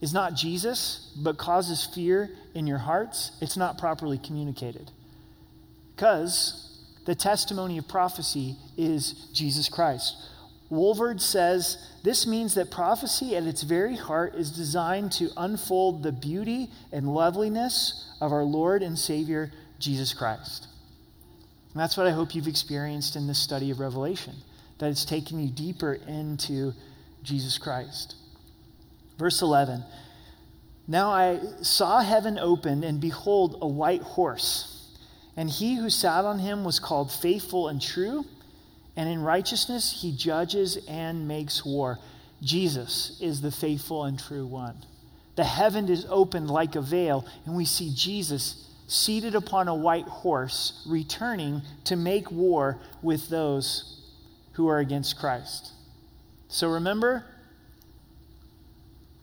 [0.00, 4.90] is not Jesus, but causes fear in your hearts, it's not properly communicated.
[5.94, 10.16] Because the testimony of prophecy is Jesus Christ.
[10.72, 16.12] Walvoord says this means that prophecy at its very heart is designed to unfold the
[16.12, 20.68] beauty and loveliness of our Lord and Savior, Jesus Christ.
[21.74, 24.34] And that's what I hope you've experienced in this study of Revelation,
[24.78, 26.72] that it's taken you deeper into
[27.22, 28.14] Jesus Christ.
[29.18, 29.84] Verse 11
[30.88, 34.88] Now I saw heaven open, and behold, a white horse.
[35.36, 38.24] And he who sat on him was called faithful and true
[38.96, 41.98] and in righteousness he judges and makes war.
[42.42, 44.76] Jesus is the faithful and true one.
[45.36, 50.06] The heaven is opened like a veil, and we see Jesus seated upon a white
[50.06, 54.02] horse, returning to make war with those
[54.52, 55.72] who are against Christ.
[56.48, 57.24] So remember,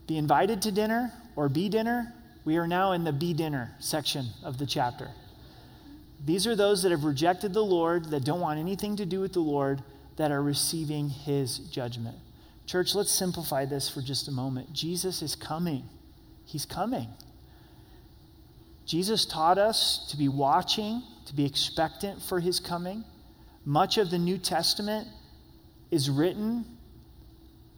[0.07, 2.11] be invited to dinner or be dinner.
[2.45, 5.11] We are now in the be dinner section of the chapter.
[6.25, 9.33] These are those that have rejected the Lord, that don't want anything to do with
[9.33, 9.83] the Lord,
[10.17, 12.17] that are receiving his judgment.
[12.65, 14.73] Church, let's simplify this for just a moment.
[14.73, 15.83] Jesus is coming.
[16.45, 17.07] He's coming.
[18.85, 23.05] Jesus taught us to be watching, to be expectant for his coming.
[23.65, 25.07] Much of the New Testament
[25.91, 26.65] is written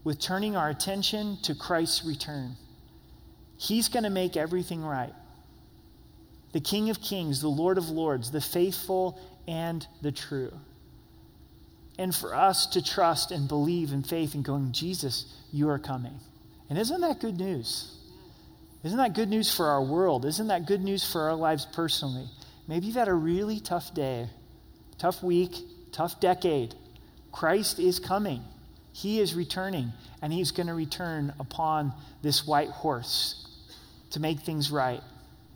[0.03, 2.55] with turning our attention to Christ's return.
[3.57, 5.13] He's going to make everything right
[6.51, 10.51] the King of Kings, the Lord of Lords, the faithful and the true.
[11.97, 16.19] And for us to trust and believe in faith and going, Jesus, you are coming.
[16.69, 17.95] And isn't that good news?
[18.83, 20.25] Isn't that good news for our world?
[20.25, 22.27] Isn't that good news for our lives personally?
[22.67, 24.27] Maybe you've had a really tough day,
[24.97, 25.55] tough week,
[25.91, 26.73] tough decade.
[27.31, 28.41] Christ is coming.
[28.93, 33.47] He is returning, and he's going to return upon this white horse
[34.11, 35.01] to make things right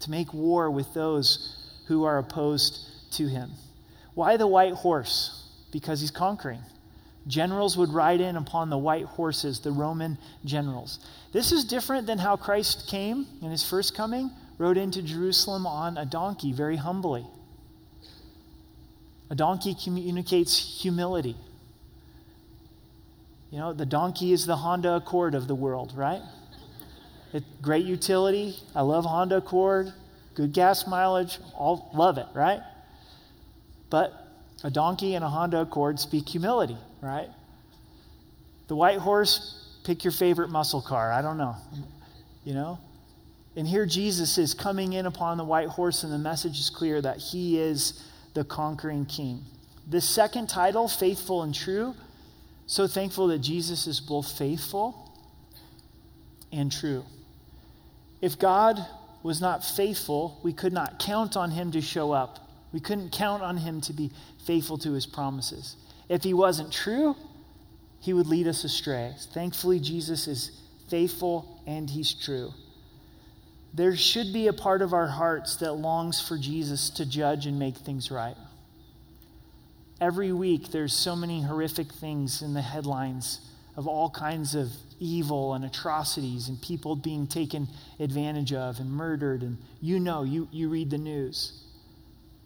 [0.01, 1.55] to make war with those
[1.87, 2.79] who are opposed
[3.13, 3.51] to him.
[4.13, 5.43] Why the white horse?
[5.71, 6.61] Because he's conquering.
[7.27, 10.99] Generals would ride in upon the white horses, the Roman generals.
[11.33, 15.97] This is different than how Christ came in his first coming, rode into Jerusalem on
[15.97, 17.25] a donkey very humbly.
[19.29, 21.35] A donkey communicates humility.
[23.49, 26.21] You know, the donkey is the Honda Accord of the world, right?
[27.61, 28.55] Great utility.
[28.75, 29.91] I love Honda Accord.
[30.35, 31.39] Good gas mileage.
[31.55, 32.61] All love it, right?
[33.89, 34.13] But
[34.63, 37.29] a donkey and a Honda Accord speak humility, right?
[38.67, 41.11] The white horse, pick your favorite muscle car.
[41.11, 41.55] I don't know.
[42.43, 42.79] You know?
[43.55, 47.01] And here Jesus is coming in upon the white horse, and the message is clear
[47.01, 49.43] that he is the conquering king.
[49.87, 51.95] The second title, faithful and true,
[52.67, 55.11] so thankful that Jesus is both faithful
[56.51, 57.05] and true.
[58.21, 58.85] If God
[59.23, 62.49] was not faithful, we could not count on him to show up.
[62.71, 64.11] We couldn't count on him to be
[64.45, 65.75] faithful to his promises.
[66.09, 67.15] If he wasn't true,
[67.99, 69.15] he would lead us astray.
[69.33, 70.51] Thankfully, Jesus is
[70.89, 72.51] faithful and he's true.
[73.73, 77.59] There should be a part of our hearts that longs for Jesus to judge and
[77.59, 78.37] make things right.
[79.99, 83.41] Every week, there's so many horrific things in the headlines
[83.75, 87.67] of all kinds of evil and atrocities and people being taken
[87.99, 89.41] advantage of and murdered.
[89.41, 91.61] And you know, you, you read the news.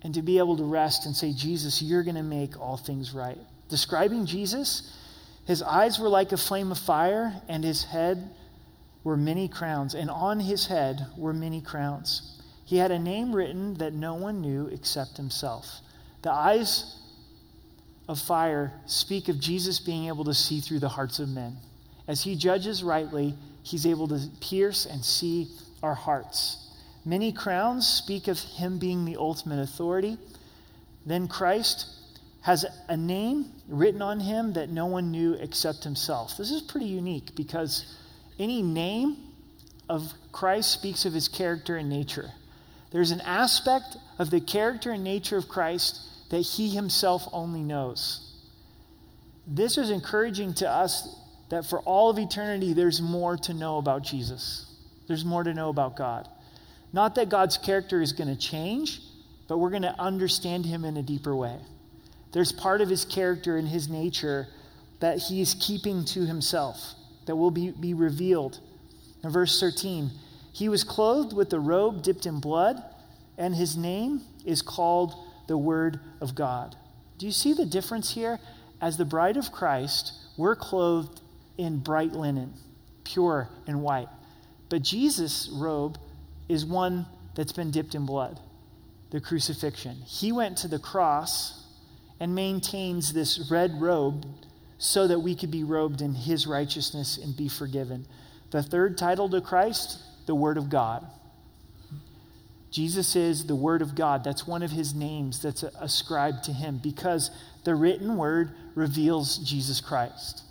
[0.01, 3.13] And to be able to rest and say, Jesus, you're going to make all things
[3.13, 3.37] right.
[3.69, 4.95] Describing Jesus,
[5.45, 8.29] his eyes were like a flame of fire, and his head
[9.03, 9.93] were many crowns.
[9.93, 12.41] And on his head were many crowns.
[12.65, 15.65] He had a name written that no one knew except himself.
[16.21, 16.98] The eyes
[18.09, 21.55] of fire speak of Jesus being able to see through the hearts of men.
[22.07, 25.47] As he judges rightly, he's able to pierce and see
[25.83, 26.71] our hearts.
[27.05, 30.17] Many crowns speak of him being the ultimate authority.
[31.05, 31.85] Then Christ
[32.41, 36.35] has a name written on him that no one knew except himself.
[36.35, 37.95] This is pretty unique because
[38.39, 39.17] any name
[39.87, 42.31] of Christ speaks of his character and nature.
[42.91, 48.33] There's an aspect of the character and nature of Christ that he himself only knows.
[49.47, 51.15] This is encouraging to us
[51.49, 54.65] that for all of eternity, there's more to know about Jesus.
[55.07, 56.27] There's more to know about God.
[56.93, 59.01] Not that God's character is going to change,
[59.47, 61.57] but we're going to understand him in a deeper way.
[62.31, 64.47] There's part of his character and his nature
[64.99, 66.93] that he's keeping to himself,
[67.25, 68.59] that will be, be revealed.
[69.23, 70.11] In verse 13,
[70.51, 72.83] he was clothed with a robe dipped in blood,
[73.37, 75.15] and his name is called
[75.49, 76.77] the Word of God.
[77.17, 78.39] Do you see the difference here?
[78.79, 81.19] As the bride of Christ, we're clothed
[81.57, 82.53] in bright linen,
[83.03, 84.07] pure and white.
[84.69, 85.97] But Jesus' robe
[86.47, 88.39] is one that's been dipped in blood,
[89.09, 89.97] the crucifixion.
[90.05, 91.65] He went to the cross
[92.19, 94.25] and maintains this red robe
[94.77, 98.05] so that we could be robed in his righteousness and be forgiven.
[98.51, 101.07] The third title to Christ, the Word of God.
[102.71, 104.23] Jesus is the Word of God.
[104.23, 107.31] That's one of his names that's ascribed to him because
[107.63, 110.43] the written word reveals Jesus Christ.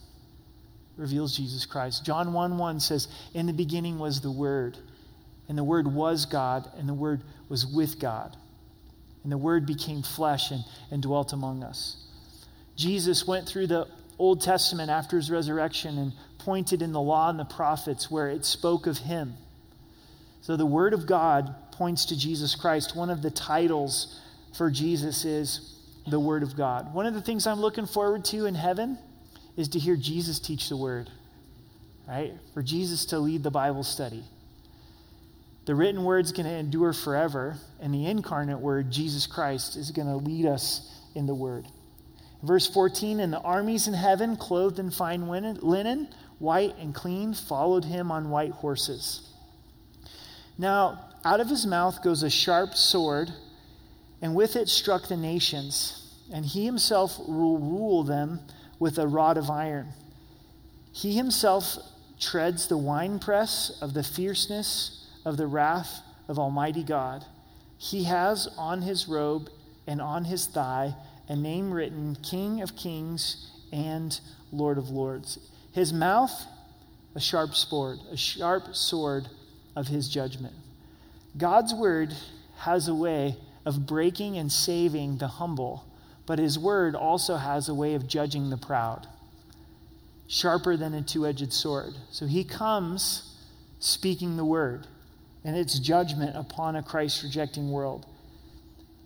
[0.96, 2.04] Reveals Jesus Christ.
[2.04, 4.76] John 1 1 says, In the beginning was the Word,
[5.48, 8.36] and the Word was God, and the Word was with God.
[9.22, 12.04] And the Word became flesh and, and dwelt among us.
[12.76, 13.86] Jesus went through the
[14.18, 18.44] Old Testament after his resurrection and pointed in the law and the prophets where it
[18.44, 19.34] spoke of him.
[20.40, 22.96] So the Word of God points to Jesus Christ.
[22.96, 24.20] One of the titles
[24.56, 25.76] for Jesus is
[26.08, 26.92] the Word of God.
[26.92, 28.98] One of the things I'm looking forward to in heaven
[29.56, 31.08] is to hear Jesus teach the Word,
[32.08, 32.32] right?
[32.52, 34.24] For Jesus to lead the Bible study.
[35.66, 40.08] The written word's going to endure forever, and the incarnate word, Jesus Christ, is going
[40.08, 41.66] to lead us in the word.
[42.42, 47.84] Verse 14 And the armies in heaven, clothed in fine linen, white and clean, followed
[47.84, 49.28] him on white horses.
[50.56, 53.32] Now, out of his mouth goes a sharp sword,
[54.22, 58.40] and with it struck the nations, and he himself will rule them
[58.78, 59.88] with a rod of iron.
[60.92, 61.76] He himself
[62.18, 67.24] treads the winepress of the fierceness of the wrath of Almighty God.
[67.76, 69.48] He has on his robe
[69.86, 70.94] and on his thigh
[71.28, 74.18] a name written King of Kings and
[74.50, 75.38] Lord of Lords.
[75.72, 76.46] His mouth,
[77.14, 79.28] a sharp sword, a sharp sword
[79.76, 80.54] of his judgment.
[81.38, 82.14] God's word
[82.58, 85.84] has a way of breaking and saving the humble,
[86.26, 89.06] but his word also has a way of judging the proud,
[90.26, 91.94] sharper than a two edged sword.
[92.10, 93.36] So he comes
[93.78, 94.86] speaking the word
[95.44, 98.04] and its judgment upon a Christ rejecting world.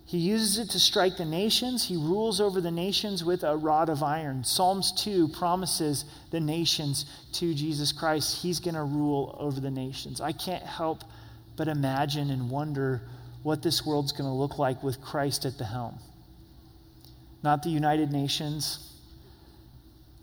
[0.05, 1.87] He uses it to strike the nations.
[1.87, 4.43] He rules over the nations with a rod of iron.
[4.43, 8.41] Psalms 2 promises the nations to Jesus Christ.
[8.41, 10.19] He's going to rule over the nations.
[10.19, 11.03] I can't help
[11.55, 13.01] but imagine and wonder
[13.43, 15.99] what this world's going to look like with Christ at the helm.
[17.43, 18.93] Not the United Nations,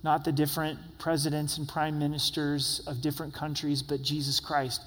[0.03, 4.83] not the different presidents and prime ministers of different countries, but Jesus Christ.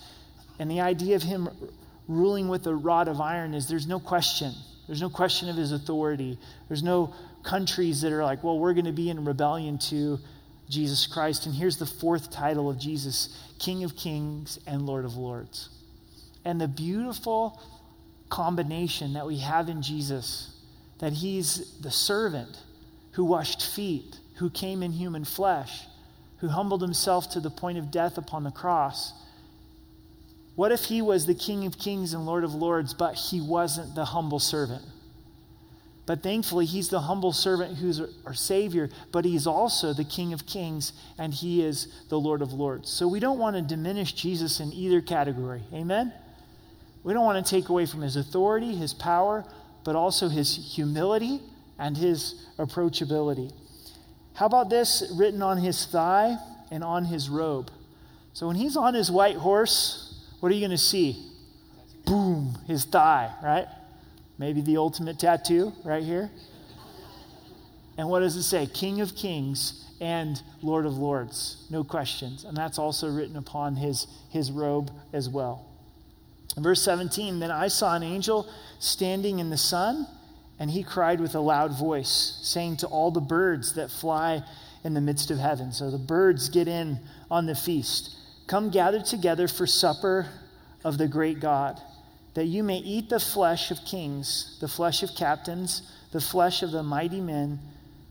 [0.60, 1.50] And the idea of him
[2.08, 4.52] ruling with a rod of iron is there's no question.
[4.88, 6.38] There's no question of his authority.
[6.68, 7.14] There's no
[7.44, 10.20] countries that are like, well, we're going to be in rebellion to
[10.70, 11.46] Jesus Christ.
[11.46, 15.70] And here's the fourth title of Jesus King of Kings and Lord of Lords.
[16.46, 17.62] And the beautiful
[18.30, 20.54] combination that we have in Jesus
[21.00, 22.58] that he's the servant
[23.12, 25.82] who washed feet, who came in human flesh,
[26.38, 29.12] who humbled himself to the point of death upon the cross.
[30.56, 33.96] What if he was the King of Kings and Lord of Lords, but he wasn't
[33.96, 34.84] the humble servant?
[36.06, 40.46] But thankfully, he's the humble servant who's our Savior, but he's also the King of
[40.46, 42.90] Kings and he is the Lord of Lords.
[42.90, 45.64] So we don't want to diminish Jesus in either category.
[45.74, 46.14] Amen?
[47.04, 49.46] We don't want to take away from his authority, his power,
[49.84, 51.42] but also his humility
[51.78, 53.52] and his approachability.
[54.36, 56.38] How about this written on his thigh
[56.72, 57.70] and on his robe?
[58.34, 61.30] So when he's on his white horse, what are you going to see?
[62.06, 63.68] Boom, his thigh, right?
[64.38, 66.32] Maybe the ultimate tattoo right here.
[67.98, 68.66] And what does it say?
[68.66, 71.68] King of Kings and Lord of Lords.
[71.70, 72.44] No questions.
[72.44, 75.73] And that's also written upon his, his robe as well.
[76.58, 78.48] Verse 17, then I saw an angel
[78.80, 80.08] standing in the sun,
[80.60, 84.44] and he cried with a loud voice, saying to all the birds that fly
[84.84, 85.72] in the midst of heaven.
[85.72, 87.00] So the birds get in
[87.32, 88.16] on the feast.
[88.48, 90.28] Come gather together for supper
[90.84, 91.82] of the great God
[92.34, 96.72] that you may eat the flesh of kings, the flesh of captains, the flesh of
[96.72, 97.60] the mighty men,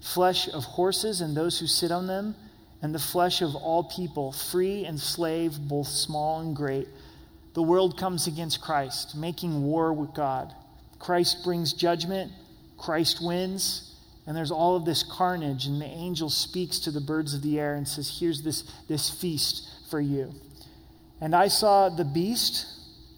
[0.01, 2.34] flesh of horses and those who sit on them,
[2.82, 6.88] and the flesh of all people, free and slave, both small and great.
[7.55, 10.55] The world comes against Christ, making war with God.
[10.98, 12.32] Christ brings judgment,
[12.78, 13.94] Christ wins,
[14.26, 17.59] and there's all of this carnage, and the angel speaks to the birds of the
[17.59, 20.32] air and says, Here's this, this feast for you.
[21.20, 22.66] And I saw the beast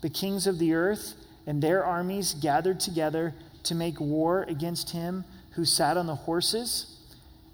[0.04, 1.14] the kings of the earth
[1.46, 3.32] and their armies gathered together
[3.62, 6.98] to make war against him who sat on the horses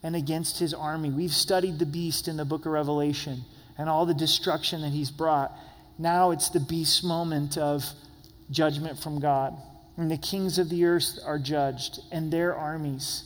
[0.03, 1.11] and against his army.
[1.11, 3.43] We've studied the beast in the book of Revelation
[3.79, 5.53] and all the destruction that he's brought.
[6.01, 7.85] Now it's the beast's moment of
[8.51, 9.55] judgment from God.
[9.99, 13.25] And the kings of the earth are judged and their armies.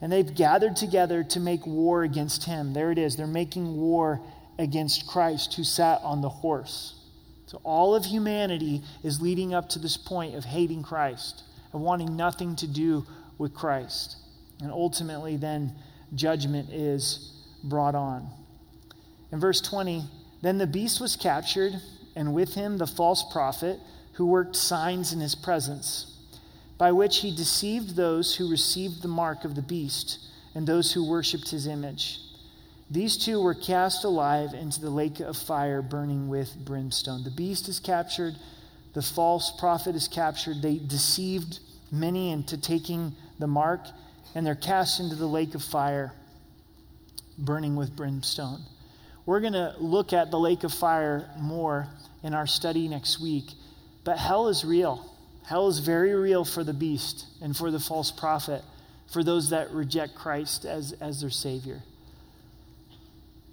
[0.00, 2.72] And they've gathered together to make war against him.
[2.72, 3.16] There it is.
[3.16, 4.22] They're making war
[4.58, 6.94] against Christ who sat on the horse.
[7.44, 11.42] So all of humanity is leading up to this point of hating Christ,
[11.74, 13.04] of wanting nothing to do
[13.36, 14.16] with Christ.
[14.62, 15.74] And ultimately, then
[16.14, 18.30] judgment is brought on.
[19.30, 20.04] In verse 20,
[20.42, 21.80] then the beast was captured,
[22.14, 23.78] and with him the false prophet
[24.14, 26.18] who worked signs in his presence,
[26.76, 30.18] by which he deceived those who received the mark of the beast
[30.54, 32.18] and those who worshipped his image.
[32.90, 37.24] These two were cast alive into the lake of fire burning with brimstone.
[37.24, 38.34] The beast is captured,
[38.92, 40.60] the false prophet is captured.
[40.60, 43.80] They deceived many into taking the mark,
[44.34, 46.12] and they're cast into the lake of fire
[47.38, 48.60] burning with brimstone.
[49.24, 51.88] We're going to look at the lake of fire more
[52.22, 53.50] in our study next week,
[54.04, 55.08] but hell is real.
[55.44, 58.62] Hell is very real for the beast and for the false prophet,
[59.12, 61.82] for those that reject Christ as, as their Savior.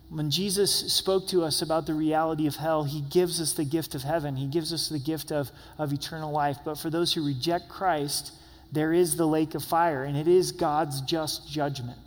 [0.10, 3.94] When Jesus spoke to us about the reality of hell, he gives us the gift
[3.94, 4.36] of heaven.
[4.36, 6.58] He gives us the gift of, of eternal life.
[6.66, 8.34] But for those who reject Christ,
[8.72, 12.00] there is the lake of fire, and it is God's just judgment.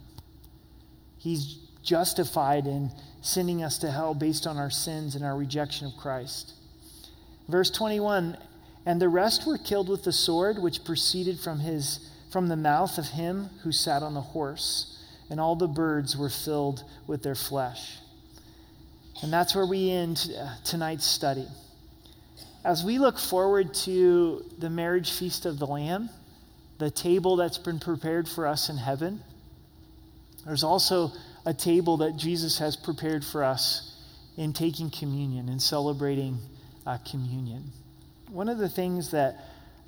[1.19, 2.91] He's justified in
[3.23, 6.53] sending us to hell based on our sins and our rejection of Christ.
[7.49, 8.37] Verse 21
[8.85, 12.99] And the rest were killed with the sword which proceeded from, his, from the mouth
[12.99, 14.99] of him who sat on the horse
[15.31, 17.97] and all the birds were filled with their flesh.
[19.23, 21.47] And that's where we end uh, tonight's study.
[22.65, 26.11] As we look forward to the marriage feast of the Lamb,
[26.79, 29.23] the table that's been prepared for us in heaven,
[30.45, 31.13] there's also
[31.45, 33.97] a table that Jesus has prepared for us
[34.37, 36.39] in taking communion and celebrating
[36.87, 37.65] uh, communion.
[38.31, 39.37] One of the things that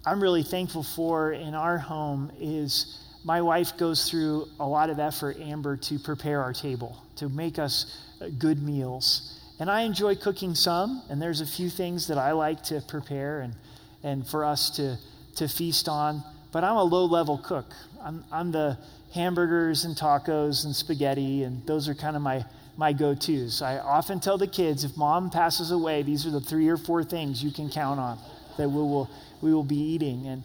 [0.04, 4.98] I'm really thankful for in our home is my wife goes through a lot of
[4.98, 9.40] effort, Amber, to prepare our table, to make us uh, good meals.
[9.58, 13.40] And I enjoy cooking some, and there's a few things that I like to prepare
[13.40, 13.54] and,
[14.02, 14.98] and for us to,
[15.36, 16.22] to feast on.
[16.52, 17.66] But I'm a low level cook.
[18.02, 18.76] I'm, I'm the
[19.14, 22.44] hamburgers and tacos and spaghetti, and those are kind of my,
[22.76, 23.62] my go tos.
[23.62, 27.04] I often tell the kids if mom passes away, these are the three or four
[27.04, 28.18] things you can count on
[28.58, 29.08] that we will,
[29.40, 30.26] we will be eating.
[30.26, 30.44] And,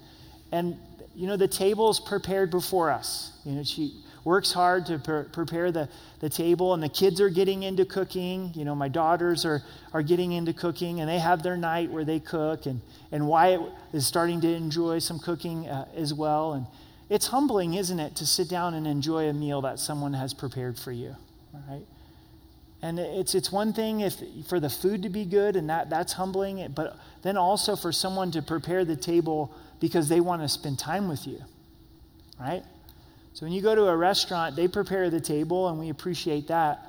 [0.51, 0.77] and,
[1.15, 3.31] you know, the table is prepared before us.
[3.43, 5.89] You know, she works hard to pre- prepare the,
[6.19, 8.51] the table, and the kids are getting into cooking.
[8.53, 9.63] You know, my daughters are,
[9.93, 12.67] are getting into cooking, and they have their night where they cook.
[12.67, 13.61] And, and Wyatt
[13.93, 16.53] is starting to enjoy some cooking uh, as well.
[16.53, 16.67] And
[17.09, 20.77] it's humbling, isn't it, to sit down and enjoy a meal that someone has prepared
[20.77, 21.15] for you,
[21.53, 21.85] right?
[22.81, 24.15] And it's, it's one thing if
[24.47, 28.31] for the food to be good, and that, that's humbling, but then also for someone
[28.31, 31.39] to prepare the table because they want to spend time with you,
[32.39, 32.63] right?
[33.33, 36.79] So when you go to a restaurant, they prepare the table, and we appreciate that.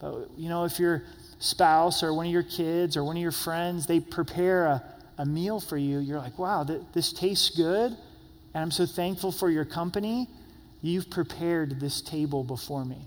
[0.00, 1.04] But, you know, if your
[1.38, 4.84] spouse or one of your kids or one of your friends, they prepare a,
[5.18, 7.96] a meal for you, you're like, wow, th- this tastes good
[8.54, 10.28] and I'm so thankful for your company.
[10.82, 13.06] You've prepared this table before me.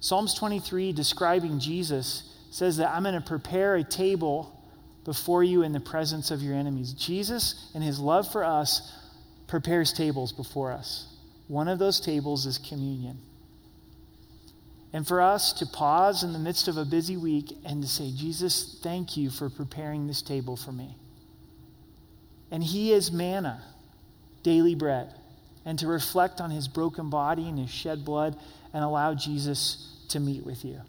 [0.00, 4.54] Psalms 23, describing Jesus, says that I'm going to prepare a table
[5.04, 6.92] before you in the presence of your enemies.
[6.92, 8.94] Jesus, and his love for us,
[9.46, 11.06] prepares tables before us.
[11.46, 13.18] One of those tables is communion.
[14.92, 18.10] And for us to pause in the midst of a busy week and to say,
[18.14, 20.96] Jesus, thank you for preparing this table for me.
[22.50, 23.62] And he is manna
[24.42, 25.14] daily bread
[25.64, 28.38] and to reflect on his broken body and his shed blood
[28.72, 30.80] and allow Jesus to meet with you.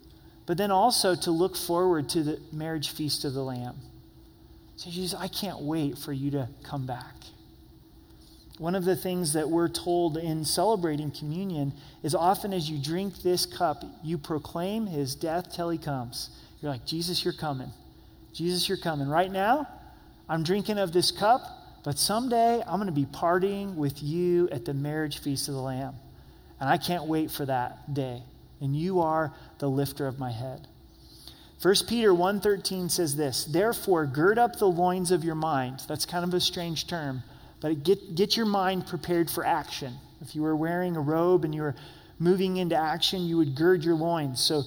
[0.46, 3.76] But then also to look forward to the marriage feast of the Lamb.
[4.76, 7.14] Say, Jesus, I can't wait for you to come back.
[8.58, 11.72] One of the things that we're told in celebrating communion
[12.02, 16.30] is often as you drink this cup, you proclaim his death till he comes.
[16.60, 17.70] You're like, Jesus, you're coming.
[18.32, 19.08] Jesus, you're coming.
[19.08, 19.66] Right now,
[20.28, 21.42] I'm drinking of this cup
[21.82, 25.60] but someday I'm going to be partying with you at the marriage feast of the
[25.60, 25.94] Lamb.
[26.60, 28.22] And I can't wait for that day.
[28.60, 30.68] And you are the lifter of my head.
[31.62, 36.24] 1 Peter 1:13 says this, "Therefore gird up the loins of your mind." That's kind
[36.24, 37.22] of a strange term,
[37.60, 39.98] but get get your mind prepared for action.
[40.22, 41.74] If you were wearing a robe and you were
[42.18, 44.40] moving into action, you would gird your loins.
[44.40, 44.64] So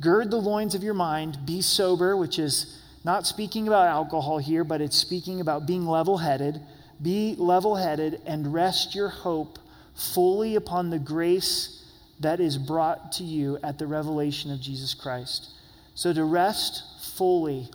[0.00, 4.64] gird the loins of your mind, be sober, which is not speaking about alcohol here,
[4.64, 6.60] but it's speaking about being level headed.
[7.00, 9.58] Be level headed and rest your hope
[9.94, 11.84] fully upon the grace
[12.20, 15.50] that is brought to you at the revelation of Jesus Christ.
[15.94, 16.82] So to rest
[17.16, 17.68] fully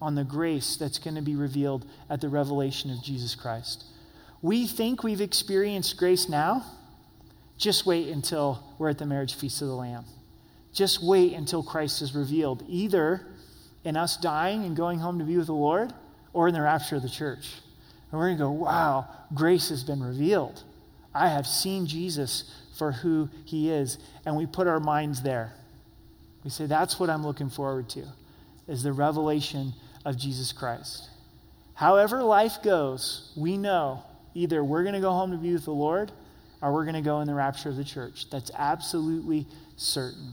[0.00, 3.84] on the grace that's going to be revealed at the revelation of Jesus Christ.
[4.42, 6.64] We think we've experienced grace now.
[7.58, 10.04] Just wait until we're at the marriage feast of the Lamb.
[10.72, 12.62] Just wait until Christ is revealed.
[12.68, 13.26] Either
[13.86, 15.94] in us dying and going home to be with the Lord
[16.32, 17.46] or in the rapture of the church.
[18.10, 20.64] And we're going to go, wow, grace has been revealed.
[21.14, 23.98] I have seen Jesus for who he is.
[24.26, 25.54] And we put our minds there.
[26.42, 28.04] We say, that's what I'm looking forward to,
[28.66, 29.72] is the revelation
[30.04, 31.08] of Jesus Christ.
[31.74, 34.02] However life goes, we know
[34.34, 36.10] either we're going to go home to be with the Lord
[36.60, 38.30] or we're going to go in the rapture of the church.
[38.30, 40.32] That's absolutely certain.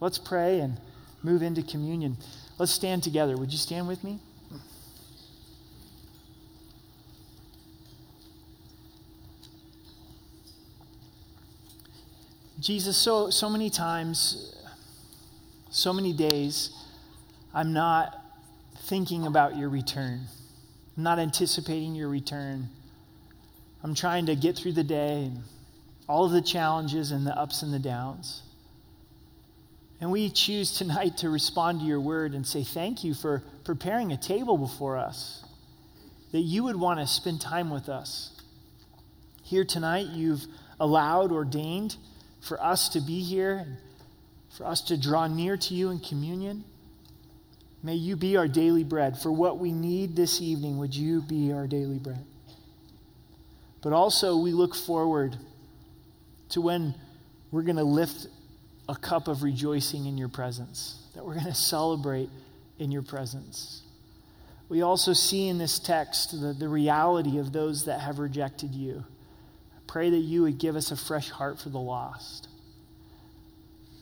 [0.00, 0.80] Let's pray and
[1.22, 2.16] move into communion.
[2.60, 3.38] Let's stand together.
[3.38, 4.18] Would you stand with me?
[12.60, 14.54] Jesus, so, so many times,
[15.70, 16.68] so many days,
[17.54, 18.22] I'm not
[18.80, 20.26] thinking about your return.
[20.98, 22.68] I'm not anticipating your return.
[23.82, 25.44] I'm trying to get through the day and
[26.06, 28.42] all of the challenges and the ups and the downs.
[30.00, 34.12] And we choose tonight to respond to your word and say thank you for preparing
[34.12, 35.44] a table before us,
[36.32, 38.40] that you would want to spend time with us.
[39.42, 40.46] Here tonight, you've
[40.78, 41.96] allowed, ordained
[42.40, 43.66] for us to be here,
[44.56, 46.64] for us to draw near to you in communion.
[47.82, 49.18] May you be our daily bread.
[49.18, 52.24] For what we need this evening, would you be our daily bread?
[53.82, 55.36] But also, we look forward
[56.50, 56.94] to when
[57.50, 58.26] we're going to lift
[58.90, 62.28] a cup of rejoicing in your presence, that we're going to celebrate
[62.80, 63.82] in your presence.
[64.68, 69.04] We also see in this text the, the reality of those that have rejected you.
[69.72, 72.48] I pray that you would give us a fresh heart for the lost.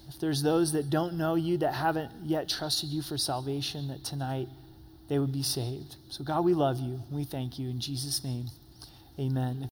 [0.09, 4.05] If there's those that don't know you, that haven't yet trusted you for salvation, that
[4.05, 4.49] tonight
[5.09, 5.97] they would be saved.
[6.09, 7.03] So, God, we love you.
[7.11, 7.68] We thank you.
[7.68, 8.47] In Jesus' name,
[9.18, 9.66] amen.